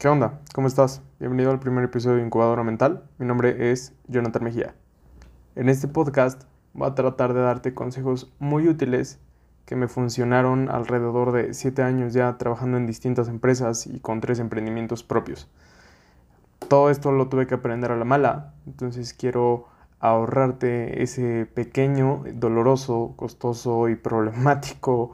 ¿Qué 0.00 0.08
onda? 0.08 0.40
¿Cómo 0.54 0.66
estás? 0.66 1.02
Bienvenido 1.18 1.50
al 1.50 1.60
primer 1.60 1.84
episodio 1.84 2.16
de 2.16 2.22
Incubadora 2.22 2.64
Mental. 2.64 3.04
Mi 3.18 3.26
nombre 3.26 3.70
es 3.70 3.92
Jonathan 4.08 4.44
Mejía. 4.44 4.74
En 5.56 5.68
este 5.68 5.88
podcast 5.88 6.44
voy 6.72 6.88
a 6.88 6.94
tratar 6.94 7.34
de 7.34 7.42
darte 7.42 7.74
consejos 7.74 8.32
muy 8.38 8.66
útiles 8.66 9.20
que 9.66 9.76
me 9.76 9.88
funcionaron 9.88 10.70
alrededor 10.70 11.32
de 11.32 11.52
7 11.52 11.82
años 11.82 12.14
ya 12.14 12.38
trabajando 12.38 12.78
en 12.78 12.86
distintas 12.86 13.28
empresas 13.28 13.86
y 13.86 14.00
con 14.00 14.22
tres 14.22 14.38
emprendimientos 14.38 15.02
propios. 15.02 15.50
Todo 16.68 16.88
esto 16.88 17.12
lo 17.12 17.28
tuve 17.28 17.46
que 17.46 17.56
aprender 17.56 17.92
a 17.92 17.96
la 17.96 18.06
mala, 18.06 18.54
entonces 18.66 19.12
quiero 19.12 19.66
ahorrarte 19.98 21.02
ese 21.02 21.44
pequeño, 21.44 22.24
doloroso, 22.32 23.12
costoso 23.16 23.90
y 23.90 23.96
problemático 23.96 25.12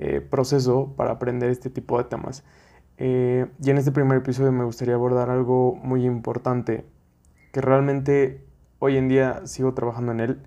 eh, 0.00 0.20
proceso 0.20 0.94
para 0.96 1.10
aprender 1.10 1.50
este 1.50 1.70
tipo 1.70 1.98
de 1.98 2.04
temas. 2.04 2.44
Eh, 2.98 3.46
y 3.62 3.70
en 3.70 3.78
este 3.78 3.92
primer 3.92 4.18
episodio 4.18 4.52
me 4.52 4.64
gustaría 4.64 4.94
abordar 4.94 5.30
algo 5.30 5.76
muy 5.76 6.04
importante, 6.04 6.84
que 7.52 7.60
realmente 7.60 8.44
hoy 8.80 8.96
en 8.96 9.08
día 9.08 9.46
sigo 9.46 9.72
trabajando 9.72 10.12
en 10.12 10.20
él, 10.20 10.42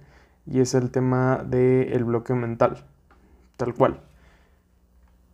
y 0.46 0.60
es 0.60 0.74
el 0.74 0.92
tema 0.92 1.44
del 1.46 2.04
bloqueo 2.04 2.36
mental, 2.36 2.84
tal 3.58 3.74
cual. 3.74 4.02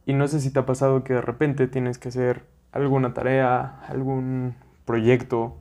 Y 0.05 0.13
no 0.13 0.27
sé 0.27 0.40
si 0.40 0.52
te 0.52 0.59
ha 0.59 0.66
pasado 0.66 1.03
que 1.03 1.13
de 1.13 1.21
repente 1.21 1.67
tienes 1.67 1.98
que 1.98 2.09
hacer 2.09 2.45
alguna 2.71 3.13
tarea, 3.13 3.81
algún 3.88 4.55
proyecto. 4.85 5.57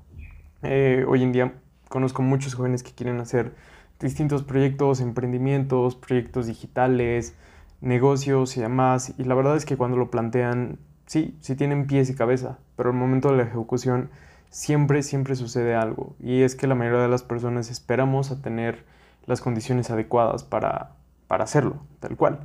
Eh, 0.63 1.05
hoy 1.09 1.23
en 1.23 1.33
día 1.33 1.55
conozco 1.89 2.23
muchos 2.23 2.55
jóvenes 2.55 2.83
que 2.83 2.93
quieren 2.93 3.19
hacer 3.19 3.55
distintos 3.99 4.43
proyectos, 4.45 5.01
emprendimientos, 5.01 5.97
proyectos 5.97 6.47
digitales, 6.47 7.35
negocios 7.81 8.57
y 8.57 8.61
demás. 8.61 9.15
Y 9.19 9.25
la 9.25 9.35
verdad 9.35 9.57
es 9.57 9.65
que 9.65 9.77
cuando 9.77 9.97
lo 9.97 10.11
plantean 10.11 10.79
sí, 11.07 11.37
sí 11.41 11.57
tienen 11.57 11.87
pies 11.87 12.11
y 12.11 12.15
cabeza, 12.15 12.59
pero 12.77 12.91
al 12.91 12.97
momento 12.97 13.31
de 13.31 13.39
la 13.39 13.45
ejecución 13.45 14.11
siempre, 14.51 15.03
siempre 15.03 15.37
sucede 15.37 15.75
algo. 15.75 16.15
Y 16.21 16.43
es 16.43 16.57
que 16.57 16.67
la 16.67 16.75
mayoría 16.75 17.01
de 17.01 17.09
las 17.09 17.23
personas 17.23 17.71
esperamos 17.71 18.31
a 18.31 18.43
tener 18.43 18.85
las 19.27 19.41
condiciones 19.41 19.91
adecuadas 19.91 20.45
para, 20.45 20.93
para 21.27 21.45
hacerlo, 21.45 21.79
tal 22.01 22.17
cual. 22.17 22.41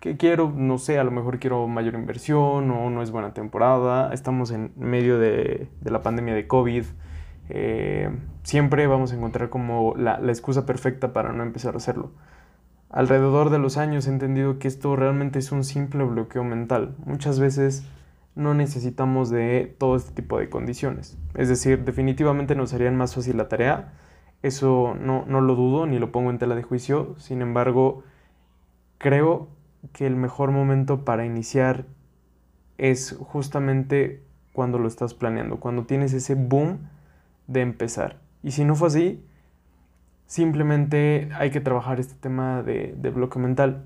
Que 0.00 0.16
quiero, 0.16 0.52
no 0.54 0.78
sé, 0.78 0.98
a 0.98 1.04
lo 1.04 1.10
mejor 1.10 1.38
quiero 1.38 1.66
mayor 1.66 1.94
inversión 1.94 2.70
o 2.70 2.90
no 2.90 3.02
es 3.02 3.10
buena 3.10 3.32
temporada, 3.32 4.12
estamos 4.12 4.50
en 4.50 4.72
medio 4.76 5.18
de, 5.18 5.68
la 5.82 6.02
pandemia 6.02 6.34
de 6.34 6.46
COVID. 6.46 6.84
Eh, 7.48 8.10
siempre 8.42 8.86
vamos 8.86 9.12
a 9.12 9.16
encontrar 9.16 9.48
como 9.48 9.94
la, 9.96 10.18
la 10.18 10.32
excusa 10.32 10.66
perfecta 10.66 11.12
para 11.12 11.32
no 11.32 11.42
empezar 11.42 11.74
a 11.74 11.78
hacerlo. 11.78 12.10
Alrededor 12.90 13.50
de 13.50 13.58
los 13.58 13.76
años 13.76 14.06
he 14.06 14.10
entendido 14.10 14.58
que 14.58 14.68
esto 14.68 14.94
realmente 14.94 15.38
es 15.38 15.50
un 15.50 15.64
simple 15.64 16.04
bloqueo 16.04 16.44
mental. 16.44 16.94
Muchas 17.06 17.40
veces 17.40 17.84
no 18.34 18.54
necesitamos 18.54 19.30
de 19.30 19.74
todo 19.78 19.96
este 19.96 20.12
tipo 20.12 20.38
de 20.38 20.48
condiciones. 20.48 21.16
Es 21.34 21.48
decir, 21.48 21.84
definitivamente 21.84 22.54
nos 22.54 22.72
harían 22.74 22.96
más 22.96 23.14
fácil 23.14 23.36
la 23.36 23.48
tarea. 23.48 23.92
Eso 24.42 24.96
no, 25.00 25.24
no 25.26 25.40
lo 25.40 25.54
dudo 25.54 25.86
ni 25.86 25.98
lo 25.98 26.12
pongo 26.12 26.30
en 26.30 26.38
tela 26.38 26.54
de 26.54 26.62
juicio. 26.62 27.14
Sin 27.18 27.42
embargo, 27.42 28.02
creo 28.98 29.48
que 29.92 30.06
el 30.06 30.16
mejor 30.16 30.50
momento 30.50 31.04
para 31.04 31.24
iniciar 31.24 31.86
es 32.76 33.16
justamente 33.20 34.22
cuando 34.52 34.78
lo 34.78 34.88
estás 34.88 35.14
planeando, 35.14 35.60
cuando 35.60 35.84
tienes 35.84 36.12
ese 36.12 36.34
boom 36.34 36.88
de 37.46 37.60
empezar. 37.60 38.20
Y 38.42 38.50
si 38.50 38.64
no 38.64 38.74
fue 38.74 38.88
así, 38.88 39.24
simplemente 40.26 41.28
hay 41.34 41.50
que 41.50 41.60
trabajar 41.60 42.00
este 42.00 42.14
tema 42.14 42.62
de, 42.62 42.94
de 42.96 43.10
bloque 43.10 43.38
mental. 43.38 43.84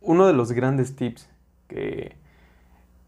Uno 0.00 0.26
de 0.26 0.32
los 0.32 0.52
grandes 0.52 0.96
tips 0.96 1.28
que, 1.68 2.16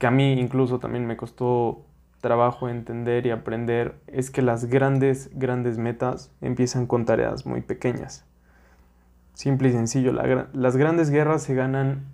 que 0.02 0.08
a 0.08 0.10
mí 0.10 0.32
incluso 0.32 0.80
también 0.80 1.06
me 1.06 1.16
costó 1.16 1.84
trabajo 2.20 2.68
entender 2.68 3.24
y 3.24 3.30
aprender 3.30 3.94
es 4.08 4.32
que 4.32 4.42
las 4.42 4.64
grandes, 4.64 5.30
grandes 5.32 5.78
metas 5.78 6.32
empiezan 6.40 6.88
con 6.88 7.04
tareas 7.04 7.46
muy 7.46 7.60
pequeñas. 7.60 8.24
Simple 9.34 9.68
y 9.68 9.70
sencillo, 9.70 10.12
las 10.12 10.76
grandes 10.76 11.10
guerras 11.10 11.44
se 11.44 11.54
ganan 11.54 12.06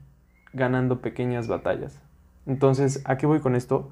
ganando 0.53 1.01
pequeñas 1.01 1.49
batallas. 1.49 1.99
Entonces, 2.45 3.01
¿a 3.07 3.17
qué 3.17 3.25
voy 3.25 3.41
con 3.41 3.57
esto? 3.57 3.89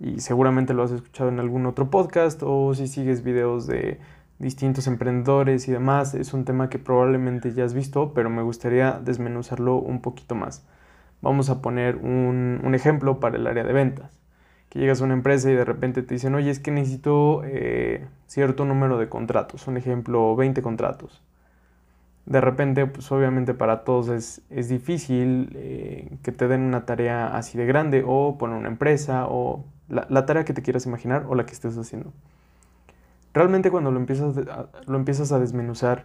Y 0.00 0.20
seguramente 0.20 0.72
lo 0.72 0.82
has 0.82 0.92
escuchado 0.92 1.28
en 1.28 1.38
algún 1.38 1.66
otro 1.66 1.90
podcast 1.90 2.40
o 2.42 2.72
si 2.72 2.88
sigues 2.88 3.22
videos 3.22 3.66
de 3.66 4.00
distintos 4.38 4.86
emprendedores 4.86 5.68
y 5.68 5.72
demás, 5.72 6.14
es 6.14 6.32
un 6.32 6.46
tema 6.46 6.70
que 6.70 6.78
probablemente 6.78 7.52
ya 7.52 7.66
has 7.66 7.74
visto, 7.74 8.14
pero 8.14 8.30
me 8.30 8.40
gustaría 8.40 8.92
desmenuzarlo 9.04 9.76
un 9.76 10.00
poquito 10.00 10.34
más. 10.34 10.64
Vamos 11.24 11.48
a 11.48 11.62
poner 11.62 11.96
un, 11.96 12.74
ejemplo 12.74 13.18
para 13.18 13.38
el 13.38 13.46
área 13.46 13.64
de 13.64 13.72
ventas. 13.72 14.20
Que 14.68 14.78
llegas 14.78 15.00
a 15.00 15.04
una 15.04 15.14
empresa 15.14 15.50
y 15.50 15.54
de 15.54 15.64
repente 15.64 16.02
te 16.02 16.12
dicen, 16.12 16.34
oye, 16.34 16.50
es 16.50 16.60
que 16.60 16.70
necesito 16.70 17.40
eh, 17.46 18.06
cierto 18.26 18.66
número 18.66 18.98
de 18.98 19.08
contratos. 19.08 19.66
Un 19.66 19.78
ejemplo, 19.78 20.36
20 20.36 20.60
contratos. 20.60 21.22
De 22.26 22.42
repente, 22.42 22.84
pues 22.84 23.10
obviamente 23.10 23.54
para 23.54 23.84
todos 23.84 24.08
es, 24.50 24.68
difícil 24.68 25.50
eh, 25.54 26.18
que 26.22 26.30
te 26.30 26.46
den 26.46 26.60
una 26.60 26.84
tarea 26.84 27.34
así 27.34 27.56
de 27.56 27.64
grande 27.64 28.04
o 28.06 28.36
poner 28.36 28.58
una 28.58 28.68
empresa 28.68 29.26
o 29.26 29.64
la, 29.88 30.06
la, 30.10 30.26
tarea 30.26 30.44
que 30.44 30.52
te 30.52 30.60
quieras 30.60 30.84
imaginar 30.84 31.24
o 31.26 31.34
la 31.34 31.46
que 31.46 31.54
estés 31.54 31.78
haciendo. 31.78 32.12
Realmente 33.32 33.70
cuando 33.70 33.90
lo 33.90 33.98
empiezas, 33.98 34.34
lo 34.86 34.96
empiezas 34.98 35.32
a 35.32 35.38
desmenuzar 35.38 36.04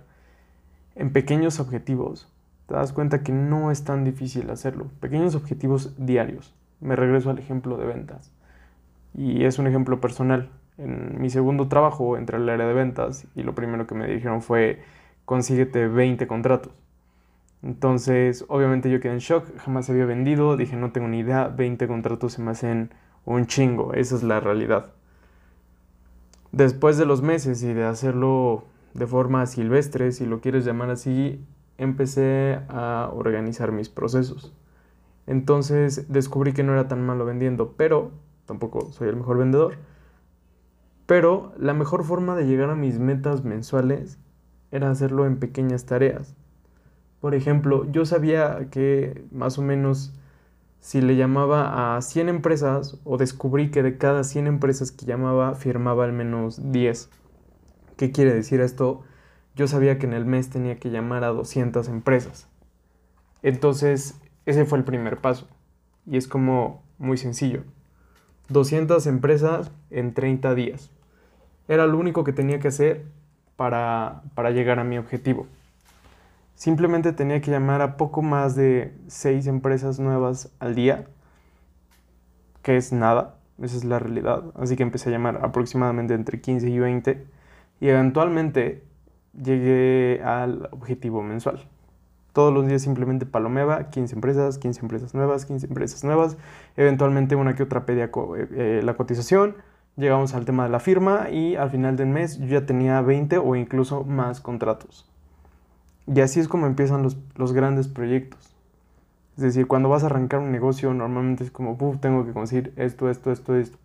en 0.96 1.12
pequeños 1.12 1.60
objetivos, 1.60 2.32
te 2.70 2.76
das 2.76 2.94
cuenta 2.94 3.24
que 3.24 3.32
no 3.32 3.72
es 3.72 3.84
tan 3.84 4.04
difícil 4.04 4.48
hacerlo. 4.52 4.86
Pequeños 5.00 5.34
objetivos 5.34 5.96
diarios. 5.98 6.54
Me 6.82 6.96
regreso 6.96 7.32
al 7.32 7.40
ejemplo 7.40 7.78
de 7.78 7.86
ventas. 7.88 8.32
Y 9.16 9.46
es 9.46 9.58
un 9.58 9.66
ejemplo 9.66 10.00
personal. 10.00 10.52
En 10.78 11.20
mi 11.20 11.32
segundo 11.32 11.68
trabajo 11.68 12.16
entré 12.16 12.38
al 12.38 12.48
área 12.48 12.68
de 12.68 12.76
ventas 12.76 13.26
y 13.34 13.42
lo 13.42 13.56
primero 13.56 13.88
que 13.88 13.96
me 13.96 14.06
dijeron 14.06 14.44
fue 14.44 14.84
consíguete 15.26 15.88
20 15.88 16.28
contratos. 16.28 16.72
Entonces, 17.64 18.46
obviamente 18.50 18.92
yo 18.92 19.00
quedé 19.00 19.14
en 19.14 19.18
shock, 19.20 19.46
jamás 19.58 19.90
había 19.90 20.06
vendido, 20.06 20.56
dije 20.56 20.76
no 20.76 20.92
tengo 20.92 21.08
ni 21.08 21.20
idea, 21.20 21.48
20 21.48 21.88
contratos 21.88 22.34
se 22.34 22.44
me 22.44 22.52
hacen 22.52 22.92
un 23.26 23.48
chingo, 23.48 23.96
esa 23.96 24.16
es 24.16 24.22
la 24.22 24.40
realidad. 24.40 24.92
Después 26.52 27.00
de 27.00 27.08
los 27.08 27.24
meses 27.24 27.64
y 27.64 27.74
de 27.74 27.86
hacerlo 27.86 28.66
de 28.94 29.08
forma 29.08 29.48
silvestre, 29.48 30.12
si 30.12 30.28
lo 30.28 30.40
quieres 30.40 30.66
llamar 30.66 30.92
así, 30.92 31.44
empecé 31.80 32.60
a 32.70 33.10
organizar 33.12 33.72
mis 33.72 33.90
procesos. 33.90 34.54
Entonces 35.26 36.12
descubrí 36.12 36.54
que 36.54 36.64
no 36.64 36.74
era 36.74 36.88
tan 36.88 37.06
malo 37.06 37.26
vendiendo, 37.26 37.74
pero 37.78 38.12
tampoco 38.46 38.92
soy 38.92 39.10
el 39.10 39.16
mejor 39.16 39.38
vendedor. 39.38 39.78
Pero 41.06 41.54
la 41.58 41.74
mejor 41.74 42.04
forma 42.04 42.36
de 42.36 42.46
llegar 42.46 42.70
a 42.70 42.76
mis 42.76 43.00
metas 43.00 43.44
mensuales 43.44 44.20
era 44.72 44.92
hacerlo 44.92 45.26
en 45.26 45.38
pequeñas 45.38 45.86
tareas. 45.86 46.36
Por 47.20 47.34
ejemplo, 47.34 47.90
yo 47.92 48.06
sabía 48.06 48.70
que 48.70 49.26
más 49.32 49.58
o 49.58 49.62
menos 49.62 50.14
si 50.80 51.02
le 51.02 51.16
llamaba 51.16 51.98
a 51.98 52.02
100 52.02 52.30
empresas 52.30 53.00
o 53.04 53.18
descubrí 53.18 53.72
que 53.72 53.84
de 53.84 53.98
cada 53.98 54.24
100 54.24 54.48
empresas 54.48 54.92
que 54.92 55.06
llamaba 55.06 55.56
firmaba 55.56 56.06
al 56.06 56.14
menos 56.14 56.72
10. 56.72 57.10
¿Qué 57.98 58.12
quiere 58.12 58.34
decir 58.34 58.62
esto? 58.62 59.04
Yo 59.60 59.68
sabía 59.68 60.00
que 60.00 60.06
en 60.06 60.14
el 60.14 60.26
mes 60.26 60.50
tenía 60.50 60.80
que 60.80 60.90
llamar 60.90 61.26
a 61.26 61.28
200 61.28 61.90
empresas. 61.90 62.48
Entonces, 63.44 64.18
ese 64.46 64.64
fue 64.64 64.78
el 64.78 64.86
primer 64.86 65.18
paso. 65.18 65.50
Y 66.06 66.16
es 66.16 66.30
como 66.30 66.82
muy 66.98 67.18
sencillo. 67.18 67.64
200 68.48 69.06
empresas 69.08 69.70
en 69.90 70.14
30 70.14 70.56
días. 70.56 70.92
Era 71.68 71.88
lo 71.88 71.98
único 71.98 72.24
que 72.24 72.32
tenía 72.32 72.62
que 72.62 72.70
hacer 72.70 73.04
para, 73.58 74.22
para 74.34 74.52
llegar 74.52 74.80
a 74.80 74.86
mi 74.86 74.98
objetivo. 74.98 75.46
Simplemente 76.56 77.12
tenía 77.12 77.42
que 77.42 77.52
llamar 77.52 77.82
a 77.82 77.98
poco 77.98 78.22
más 78.22 78.56
de 78.56 78.94
6 79.08 79.46
empresas 79.48 80.00
nuevas 80.00 80.54
al 80.60 80.74
día, 80.74 81.04
que 82.62 82.78
es 82.78 82.94
nada, 82.94 83.36
esa 83.62 83.76
es 83.76 83.84
la 83.84 84.00
realidad. 84.00 84.42
Así 84.56 84.78
que 84.78 84.84
empecé 84.84 85.10
a 85.10 85.12
llamar 85.12 85.42
aproximadamente 85.44 86.14
entre 86.14 86.40
15 86.40 86.70
y 86.70 86.80
20 86.80 87.28
y 87.82 87.90
eventualmente 87.90 88.88
llegué 89.34 90.22
al 90.24 90.70
objetivo 90.72 91.22
mensual. 91.24 91.62
Todos 92.34 92.54
los 92.54 92.68
días 92.68 92.82
simplemente 92.82 93.26
palomeaba 93.26 93.90
15 93.90 94.16
empresas, 94.16 94.58
15 94.58 94.82
empresas 94.82 95.14
nuevas, 95.14 95.46
15 95.46 95.68
empresas 95.68 96.04
nuevas. 96.04 96.38
Eventualmente 96.78 97.36
una 97.36 97.56
que 97.56 97.64
otra 97.64 97.86
pedía 97.86 98.06
eh, 98.06 98.48
eh, 98.52 98.82
la 98.84 98.96
cotización. 98.96 99.56
Llegamos 99.98 100.34
al 100.34 100.46
tema 100.46 100.64
de 100.64 100.70
la 100.70 100.80
firma 100.80 101.30
y 101.30 101.56
al 101.56 101.72
final 101.72 101.98
del 101.98 102.08
mes 102.08 102.40
yo 102.40 102.46
ya 102.46 102.66
tenía 102.66 103.02
20 103.02 103.40
o 103.40 103.56
incluso 103.56 104.04
más 104.04 104.40
contratos. 104.40 105.10
Y 106.08 106.22
así 106.22 106.40
es 106.40 106.48
como 106.48 106.68
empiezan 106.68 107.04
los, 107.04 107.18
los 107.36 107.52
grandes 107.54 107.88
proyectos. 107.88 108.56
Es 109.40 109.44
decir, 109.44 109.68
cuando 109.68 109.88
vas 109.88 110.04
a 110.04 110.08
arrancar 110.08 110.42
un 110.42 110.52
negocio 110.52 110.94
normalmente 110.94 111.46
es 111.46 111.52
como, 111.52 111.78
tengo 112.02 112.26
que 112.26 112.34
conseguir 112.34 112.74
esto, 112.76 113.10
esto, 113.10 113.32
esto, 113.32 113.56
esto. 113.56 113.78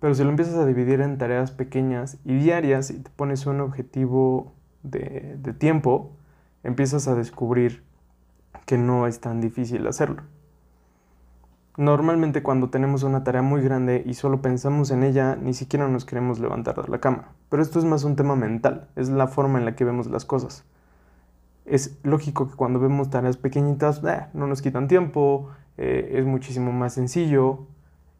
Pero 0.00 0.12
si 0.14 0.24
lo 0.24 0.30
empiezas 0.30 0.56
a 0.56 0.66
dividir 0.66 1.00
en 1.00 1.18
tareas 1.18 1.52
pequeñas 1.52 2.16
y 2.24 2.34
diarias 2.34 2.90
y 2.90 2.94
te 2.98 3.10
pones 3.10 3.46
un 3.46 3.60
objetivo 3.60 4.52
de, 4.82 5.54
tiempo, 5.58 6.12
empiezas 6.62 7.08
a 7.08 7.14
descubrir 7.14 7.82
que 8.66 8.78
no 8.78 9.06
es 9.06 9.20
tan 9.20 9.40
difícil 9.40 9.86
hacerlo. 9.86 10.22
Normalmente 11.76 12.42
cuando 12.42 12.70
tenemos 12.70 13.04
una 13.04 13.22
tarea 13.22 13.42
muy 13.42 13.62
grande 13.62 14.02
y 14.04 14.14
solo 14.14 14.42
pensamos 14.42 14.90
en 14.90 15.04
ella, 15.04 15.36
ni 15.36 15.54
siquiera 15.54 15.88
nos 15.88 16.04
queremos 16.04 16.40
levantar 16.40 16.82
de 16.82 16.88
la 16.88 16.98
cama. 16.98 17.28
Pero 17.48 17.62
esto 17.62 17.78
es 17.78 17.84
más 17.84 18.02
un 18.02 18.16
tema 18.16 18.34
mental, 18.34 18.88
es 18.96 19.08
la 19.08 19.28
forma 19.28 19.58
en 19.58 19.64
la 19.64 19.76
que 19.76 19.84
vemos 19.84 20.08
las 20.08 20.24
cosas. 20.24 20.64
Es 21.64 21.98
lógico 22.02 22.48
que 22.48 22.56
cuando 22.56 22.80
vemos 22.80 23.10
tareas 23.10 23.36
pequeñitas, 23.36 24.02
eh, 24.04 24.26
no 24.32 24.46
nos 24.46 24.60
quitan 24.60 24.88
tiempo, 24.88 25.50
eh, 25.76 26.14
es 26.14 26.24
muchísimo 26.26 26.72
más 26.72 26.94
sencillo. 26.94 27.66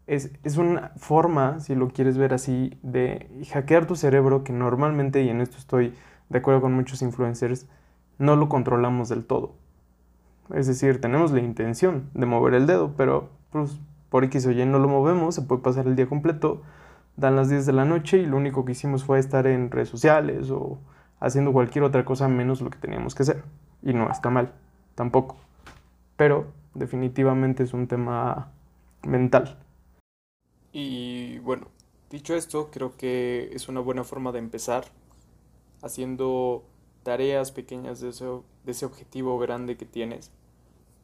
Es, 0.07 0.31
es 0.45 0.57
una 0.57 0.93
forma, 0.97 1.59
si 1.61 1.75
lo 1.75 1.89
quieres 1.89 2.17
ver 2.17 2.35
así, 2.35 2.79
de 2.83 3.29
hackear 3.53 3.87
tu 3.87 3.97
cerebro 3.97 4.45
que 4.45 4.53
normalmente, 4.53 5.23
y 5.23 5.31
en 5.31 5.41
esto 5.41 5.57
estoy 5.59 5.95
de 6.29 6.39
acuerdo 6.39 6.61
con 6.61 6.75
muchos 6.75 7.03
influencers, 7.03 7.67
no 8.19 8.37
lo 8.37 8.49
controlamos 8.49 9.09
del 9.09 9.25
todo. 9.25 9.55
Es 10.55 10.67
decir, 10.67 11.01
tenemos 11.01 11.33
la 11.33 11.41
intención 11.41 12.11
de 12.15 12.27
mover 12.27 12.55
el 12.55 12.67
dedo, 12.67 12.95
pero 12.97 13.31
pues 13.51 13.79
por 14.09 14.25
X 14.25 14.47
o 14.47 14.51
Y 14.51 14.65
no 14.65 14.79
lo 14.79 14.89
movemos, 14.89 15.35
se 15.35 15.43
puede 15.43 15.63
pasar 15.63 15.87
el 15.87 15.97
día 15.97 16.09
completo, 16.09 16.63
dan 17.17 17.37
las 17.37 17.49
10 17.49 17.67
de 17.67 17.73
la 17.73 17.85
noche 17.85 18.19
y 18.19 18.27
lo 18.27 18.37
único 18.37 18.65
que 18.65 18.73
hicimos 18.73 19.05
fue 19.05 19.19
estar 19.19 19.47
en 19.47 19.71
redes 19.71 19.89
sociales 19.89 20.51
o 20.51 20.79
haciendo 21.21 21.53
cualquier 21.53 21.85
otra 21.85 22.05
cosa 22.05 22.29
menos 22.29 22.61
lo 22.61 22.71
que 22.71 22.79
teníamos 22.79 23.15
que 23.15 23.25
hacer. 23.25 23.43
Y 23.83 23.93
no 23.93 24.11
está 24.11 24.31
mal, 24.31 24.53
tampoco. 24.95 25.37
Pero 26.17 26.47
definitivamente 26.75 27.63
es 27.63 27.75
un 27.75 27.87
tema 27.87 28.51
mental. 29.07 29.59
Y 30.73 31.39
bueno, 31.41 31.67
dicho 32.11 32.35
esto, 32.35 32.71
creo 32.71 32.97
que 32.97 33.51
es 33.53 33.69
una 33.69 33.81
buena 33.81 34.05
forma 34.05 34.33
de 34.33 34.39
empezar 34.39 34.85
haciendo 35.83 36.65
tareas 37.03 37.53
pequeñas 37.53 38.01
de 38.01 38.11
ese, 38.11 38.25
de 38.25 38.73
ese 38.73 38.87
objetivo 38.87 39.39
grande 39.39 39.77
que 39.77 39.87
tienes 39.87 40.31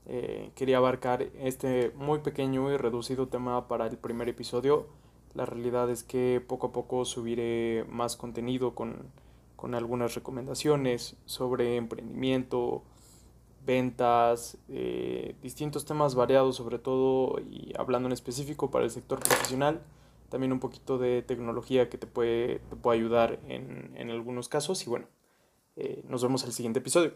eh, 0.06 0.50
quería 0.54 0.76
abarcar 0.76 1.22
este 1.40 1.90
muy 1.96 2.18
pequeño 2.18 2.70
y 2.70 2.76
reducido 2.76 3.28
tema 3.28 3.68
para 3.68 3.86
el 3.86 3.96
primer 3.96 4.28
episodio. 4.28 4.86
La 5.34 5.46
realidad 5.46 5.90
es 5.90 6.04
que 6.04 6.42
poco 6.46 6.68
a 6.68 6.72
poco 6.72 7.04
subiré 7.04 7.84
más 7.88 8.16
contenido 8.16 8.74
con, 8.74 8.96
con 9.56 9.74
algunas 9.74 10.14
recomendaciones 10.14 11.16
sobre 11.24 11.76
emprendimiento, 11.76 12.82
ventas, 13.66 14.58
eh, 14.68 15.34
distintos 15.42 15.86
temas 15.86 16.14
variados 16.14 16.56
sobre 16.56 16.78
todo 16.78 17.40
y 17.40 17.72
hablando 17.78 18.08
en 18.08 18.12
específico 18.12 18.70
para 18.70 18.84
el 18.84 18.90
sector 18.90 19.20
profesional, 19.20 19.80
también 20.34 20.52
un 20.52 20.58
poquito 20.58 20.98
de 20.98 21.22
tecnología 21.22 21.88
que 21.88 21.96
te 21.96 22.08
puede, 22.08 22.58
te 22.58 22.74
puede 22.74 22.98
ayudar 22.98 23.38
en, 23.46 23.92
en 23.94 24.10
algunos 24.10 24.48
casos 24.48 24.84
y 24.84 24.90
bueno, 24.90 25.06
eh, 25.76 26.02
nos 26.08 26.24
vemos 26.24 26.42
el 26.42 26.52
siguiente 26.52 26.80
episodio. 26.80 27.14